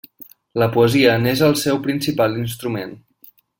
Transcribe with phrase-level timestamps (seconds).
[0.61, 2.99] La poesia n'és el seu principal instrument.